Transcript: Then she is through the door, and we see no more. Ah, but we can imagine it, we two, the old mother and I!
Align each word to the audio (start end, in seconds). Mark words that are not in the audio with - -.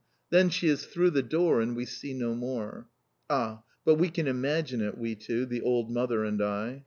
Then 0.31 0.49
she 0.49 0.67
is 0.67 0.87
through 0.87 1.11
the 1.11 1.21
door, 1.21 1.61
and 1.61 1.75
we 1.75 1.85
see 1.85 2.15
no 2.15 2.33
more. 2.33 2.87
Ah, 3.29 3.61
but 3.85 3.99
we 3.99 4.09
can 4.09 4.25
imagine 4.27 4.81
it, 4.81 4.97
we 4.97 5.13
two, 5.13 5.45
the 5.45 5.61
old 5.61 5.91
mother 5.91 6.25
and 6.25 6.41
I! 6.43 6.79